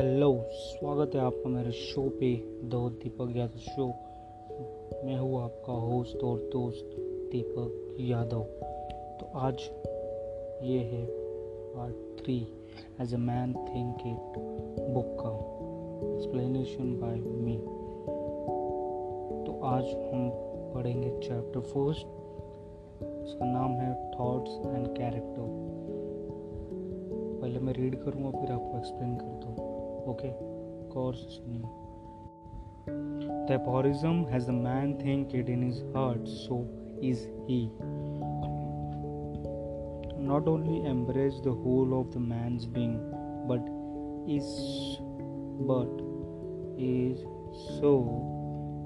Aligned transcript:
Hello 0.00 0.28
स्वागत 0.50 1.14
है 1.14 1.20
आपका 1.20 1.48
मेरे 1.50 1.72
शो 1.72 2.02
पे 2.10 2.28
दो 2.64 2.78
दीपक 2.90 3.32
यादव 3.36 3.58
शो 3.58 3.86
मैं 5.04 5.16
हूँ 5.18 5.42
आपका 5.42 5.72
होस्ट 5.72 6.22
और 6.24 6.38
दोस्त 6.52 6.94
दीपक 7.32 7.96
यादव। 8.00 8.42
तो 9.20 9.26
आज 9.38 9.58
ये 10.62 10.78
है 10.92 11.04
part 11.74 11.96
three 12.20 12.36
as 13.00 13.14
a 13.14 13.18
man 13.18 13.52
thinketh 14.06 14.38
book 14.94 15.16
का 15.20 15.34
एक्सप्लेनेशन 16.14 16.96
बाय 16.96 17.16
मी 17.16 17.56
तो 19.44 19.60
आज 19.66 19.84
हम 19.84 20.30
पढ़ेंगे 20.74 21.10
चैप्टर 21.18 21.60
फ़र्स्ट 21.60 22.06
उसका 23.04 23.52
नाम 23.52 23.72
है 23.72 23.94
थॉट्स 24.12 24.56
एंड 24.66 24.86
कैरेक्टर 24.86 25.68
पहले 27.40 27.58
मैं 27.58 27.72
रीड 27.72 28.02
करूँगा, 28.02 28.30
फिर 28.30 28.52
आपको 28.52 28.78
एक्सप्लेन 28.78 29.16
कर 29.16 29.38
दूँ। 29.44 29.78
okay 30.06 30.34
course 30.90 31.40
name 31.46 31.66
the 33.46 33.54
aphorism 33.54 34.26
has 34.28 34.46
the 34.46 34.52
man 34.52 34.98
think 34.98 35.34
it 35.34 35.48
in 35.48 35.62
his 35.62 35.82
heart 35.94 36.26
so 36.26 36.68
is 37.02 37.28
he. 37.46 37.70
Not 40.18 40.46
only 40.46 40.86
embrace 40.86 41.40
the 41.42 41.52
whole 41.52 42.00
of 42.00 42.12
the 42.12 42.20
man's 42.20 42.66
being 42.66 42.98
but 43.48 43.62
is 44.28 44.98
but 45.66 45.88
is 46.78 47.20
so 47.80 47.92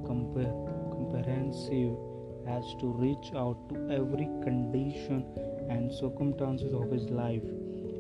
comprehensive 0.07 1.97
as 2.47 2.65
to 2.81 2.87
reach 2.87 3.33
out 3.35 3.69
to 3.69 3.91
every 3.91 4.29
condition 4.43 5.25
and 5.69 5.93
circumstances 5.93 6.73
of 6.73 6.91
his 6.91 7.05
life. 7.11 7.43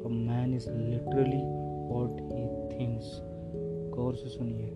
A 0.04 0.08
man 0.08 0.52
is 0.52 0.66
literally 0.66 1.42
what 1.90 2.12
से 4.13 4.29
सुनिए 4.29 4.67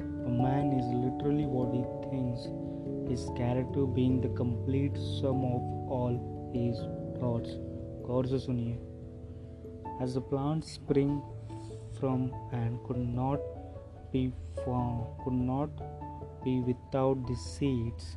A 0.00 0.30
man 0.30 0.72
is 0.72 0.86
literally 0.86 1.46
what 1.46 1.74
he 1.74 1.82
thinks, 2.10 2.40
his 3.10 3.30
character 3.36 3.86
being 3.86 4.20
the 4.20 4.28
complete 4.28 4.96
sum 4.96 5.44
of 5.44 5.90
all 5.90 6.50
his 6.54 6.76
thoughts. 7.20 7.50
गौर 8.06 8.26
से 8.26 8.38
सुनिए 8.38 8.78
As 10.00 10.14
the 10.14 10.20
plants 10.20 10.72
spring 10.72 11.22
from 12.00 12.30
and 12.52 12.78
could 12.84 13.08
not 13.14 13.40
be 14.12 14.32
found, 14.64 15.04
could 15.24 15.32
not 15.32 15.70
be 16.44 16.60
without 16.60 17.26
the 17.26 17.34
seeds, 17.34 18.16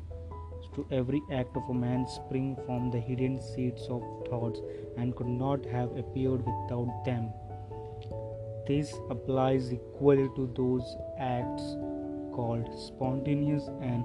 to 0.75 0.86
every 0.92 1.22
act 1.31 1.58
of 1.58 1.70
a 1.70 1.73
man 1.73 2.08
spring 2.08 2.58
from 2.66 2.92
the 2.92 3.00
hidden 3.00 3.42
seeds 3.42 3.88
of 3.89 4.02
thoughts 4.30 4.61
and 4.97 5.16
could 5.16 5.28
not 5.28 5.66
have 5.66 5.97
appeared 5.97 6.45
without 6.45 7.06
them. 7.06 7.34
This 8.67 8.94
applies 9.09 9.72
equally 9.73 10.30
to 10.36 10.50
those 10.56 10.95
acts 11.20 11.64
called 12.34 12.67
spontaneous 12.80 13.67
and 13.81 14.03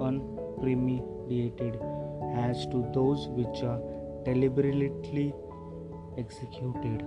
unpremeditated 0.00 1.78
as 2.34 2.66
to 2.66 2.84
those 2.94 3.28
which 3.28 3.62
are 3.62 3.80
deliberately 4.24 5.32
executed. 6.16 7.02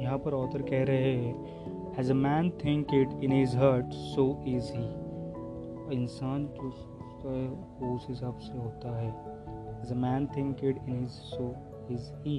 यहाँ 0.00 0.18
पर 0.18 0.34
author 0.34 0.62
कह 0.70 0.84
रहे 0.84 1.12
हैं 1.14 1.98
as 2.00 2.10
a 2.10 2.14
man 2.14 2.50
thinketh 2.94 3.24
in 3.24 3.32
his 3.32 3.56
heart 3.56 3.92
so 4.14 4.24
is 4.48 4.70
he 4.76 4.84
इंसान 5.96 6.46
जो 6.56 6.70
सोचता 6.70 7.32
है 7.32 7.48
वो 7.80 7.94
उस 7.94 8.06
हिसाब 8.08 8.38
से 8.38 8.58
होता 8.58 8.96
है 8.96 9.08
as 9.82 9.92
a 9.92 9.96
man 10.06 10.26
thinketh 10.64 10.78
in 10.88 11.02
his 11.04 11.10
so 11.10 11.54
is 11.90 12.10
he 12.26 12.38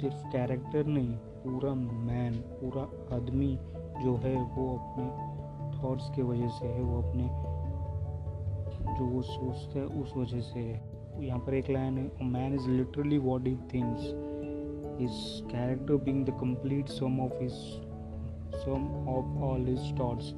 सिर्फ 0.00 0.22
कैरेक्टर 0.32 0.86
नहीं 0.86 1.16
पूरा 1.43 1.73
मैन 1.75 2.33
पूरा 2.33 2.81
आदमी 3.15 3.57
जो 4.03 4.15
है 4.15 4.35
वो 4.55 4.67
अपने 4.77 5.05
थॉट्स 5.77 6.09
के 6.15 6.21
वजह 6.21 6.49
से 6.49 6.67
है, 6.67 6.81
वो 6.81 7.01
अपने 7.01 7.23
जो 8.97 9.05
वो 9.05 9.21
सोचता 9.21 9.79
है, 9.79 9.85
उस 9.85 10.13
वजह 10.17 10.41
से 10.41 10.59
है। 10.59 11.25
यहाँ 11.25 11.39
पर 11.39 11.53
एक 11.53 11.69
लाइन 11.69 11.97
है 11.97 12.25
man 12.25 12.53
is 12.53 12.69
literally 12.69 13.17
what 13.17 13.47
he 13.47 13.55
thinks 13.73 14.05
his 15.01 15.49
character 15.51 15.95
being 15.95 16.25
the 16.25 16.29
complete 16.29 16.87
sum 16.89 17.19
of 17.19 17.33
his 17.41 17.51
sum 18.55 19.05
of 19.09 19.43
all 19.43 19.65
his 19.65 19.99
thoughts 19.99 20.33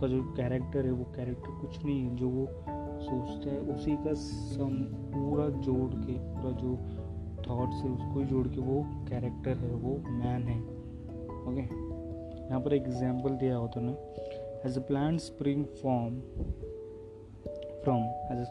उसका 0.00 0.08
जो 0.08 0.22
कैरेक्टर 0.22 0.86
है, 0.86 0.92
वो 0.92 1.04
कैरेक्टर 1.16 1.50
कुछ 1.60 1.84
नहीं 1.84 2.00
है, 2.00 2.16
जो 2.16 2.28
वो 2.28 2.46
सोचता 3.00 3.50
है, 3.50 3.58
उसी 3.74 3.96
का 3.96 4.12
सम 4.12 4.76
पूरा 5.14 5.48
जोड़ 5.48 5.90
के, 5.94 6.12
पूरा 6.12 6.50
जो 6.50 6.76
थॉट 7.50 7.70
से 7.70 7.88
उसको 7.88 8.20
ही 8.20 8.26
जोड़ 8.26 8.48
के 8.48 8.60
वो 8.60 8.82
कैरेक्टर 8.86 9.50
है, 9.50 9.74
वो 9.74 9.96
मैन 10.08 10.42
है। 10.42 10.60
ओके 11.40 11.62
यहाँ 12.46 12.60
पर 12.60 12.74
एग्ज़ाम्पल 12.74 13.30
दिया 13.30 13.56
होता 13.56 13.80
ना 13.80 13.96
as 14.66 14.78
a 14.78 14.80
plant 14.80 15.18
spring 15.18 15.64
from 15.64 16.20
from 17.84 18.02
as 18.04 18.38
a 18.38 18.46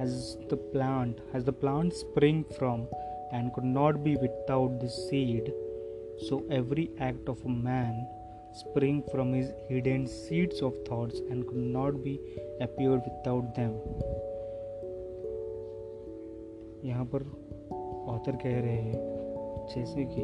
has 0.00 0.36
the 0.38 0.54
plant 0.54 1.16
has 1.34 1.46
the 1.46 1.50
plant 1.50 1.92
spring 1.92 2.44
from 2.44 2.82
and 3.34 3.50
could 3.50 3.64
not 3.64 3.96
be 3.96 4.14
without 4.14 4.70
the 4.70 4.86
seed 4.86 5.52
so 6.18 6.48
every 6.52 6.82
act 6.82 7.28
of 7.28 7.44
a 7.44 7.48
man 7.48 8.04
spring 8.54 9.02
from 9.02 9.34
his 9.34 9.54
hidden 9.70 10.06
seeds 10.06 10.62
of 10.62 10.74
thoughts 10.90 11.20
and 11.20 11.44
could 11.44 11.56
not 11.56 11.94
be 11.94 12.16
appear 12.62 12.90
without 12.90 13.44
them 13.44 13.70
यहाँ 16.84 17.04
पर 17.04 17.22
author 18.08 18.36
कह 18.36 18.60
रहे 18.60 18.76
हैं, 18.76 19.66
जैसे 19.74 20.04
कि 20.04 20.22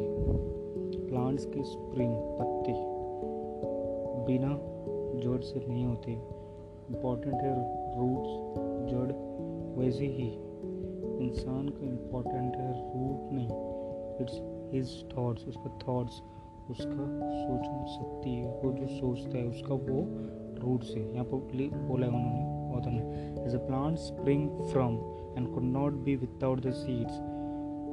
plants 1.08 1.44
के 1.44 1.62
spring 1.62 2.14
पत्ते 2.14 2.72
बिना 4.26 4.58
जड़ 5.22 5.40
से 5.40 5.66
नहीं 5.68 5.84
होते 5.84 6.12
इम्पोर्टेंट 6.12 7.34
है 7.34 7.54
रूट्स 7.98 8.30
जड़, 8.90 9.12
वैसे 9.80 10.06
ही 10.06 10.28
इंसान 11.26 11.68
का 11.68 11.86
इम्पोर्टेंट 11.86 12.56
है 12.56 12.72
रूट 12.72 13.32
नहीं 13.32 13.48
इट्स 14.20 14.40
हिज 14.74 15.16
थॉट्स 15.16 15.48
उसका 15.48 15.78
थॉट्स 15.88 16.22
उसका 16.70 17.04
सोचने 17.30 17.86
शक्ति, 17.86 18.42
वो 18.64 18.72
जो 18.72 18.86
सोचता 18.86 19.38
है, 19.38 19.46
उसका 19.46 19.74
वो 19.74 20.00
रूट 20.60 20.82
से, 20.82 21.00
यहाँ 21.00 21.24
पर 21.24 21.36
बोला 21.88 22.06
है 22.06 22.12
उन्होंने। 22.12 22.57
ने 22.76 23.44
as 23.44 23.54
a 23.54 23.58
plant 23.58 23.98
spring 23.98 24.48
from 24.62 24.94
and 25.38 25.54
could 25.54 25.62
not 25.62 25.92
be 25.92 26.16
without 26.16 26.60
the 26.60 26.70
seeds 26.70 27.18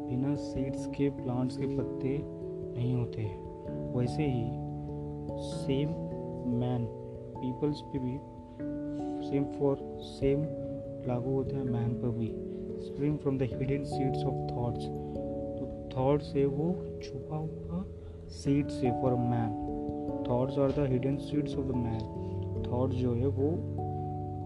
बिना 0.09 0.35
सीड्स 0.35 0.85
के 0.87 1.09
प्लांट्स 1.09 1.57
के 1.57 1.65
पत्ते 1.65 2.21
नहीं 2.21 2.95
होते। 2.95 3.23
वैसे 3.97 4.23
ही 4.23 4.43
सेम 5.41 5.89
मैन 6.59 6.85
पीपल्स 7.37 7.81
पे 7.81 7.99
भी 7.99 8.19
सेम 9.29 9.43
फॉर 9.43 9.99
सेम 10.01 10.41
लागू 11.07 11.31
होते 11.31 11.55
हैं 11.55 11.63
मैन 11.63 11.93
पर 11.93 12.07
भी। 12.07 12.27
Spring 12.81 13.17
from 13.17 13.37
the 13.37 13.41
hidden 13.41 13.83
seeds 13.83 14.23
of 14.23 14.55
thoughts 14.55 14.85
तो 14.85 15.89
थॉट 15.97 16.21
से 16.21 16.45
वो 16.45 16.73
छुपा 17.03 17.37
हुआ 17.37 17.83
सीड 18.27 18.67
से 18.67 18.91
for 18.91 19.15
man 19.15 20.23
thoughts 20.29 20.59
are 20.59 20.71
the 20.71 20.79
hidden 20.89 21.17
seeds 21.17 21.55
of 21.55 21.65
the 21.65 21.75
man 21.75 22.63
thought 22.71 22.89
जो 22.89 23.13
है 23.13 23.27
वो 23.27 23.49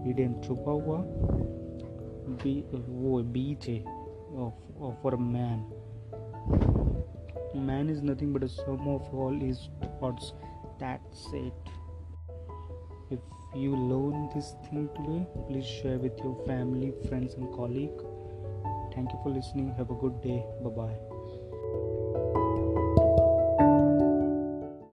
हिड 0.04 0.42
छुपा 0.42 0.72
हुआ 0.72 1.02
बी 2.42 2.54
वो 2.88 3.22
बीच 3.22 3.68
है 3.68 3.78
for 5.02 5.16
man 5.16 5.66
man 7.66 7.90
is 7.90 8.04
nothing 8.04 8.34
but 8.34 8.44
sum 8.44 8.88
of 8.88 9.14
all 9.16 9.42
his 9.42 9.60
thoughts 10.02 10.32
that 10.80 11.12
set 11.14 11.68
if 13.12 13.56
you 13.56 13.76
learn 13.76 14.26
this 14.34 14.54
thing 14.64 14.88
today 14.88 15.24
please 15.36 15.64
share 15.64 15.98
with 15.98 16.24
your 16.24 16.34
family 16.46 16.90
friends 16.90 17.38
and 17.38 17.48
colleague 17.50 18.02
thank 18.96 19.08
you 19.10 19.22
for 19.24 19.32
listening 19.32 19.70
have 19.70 19.94
a 19.94 20.00
good 20.00 20.20
day 20.22 20.38
bye 20.62 20.74
bye 20.74 21.09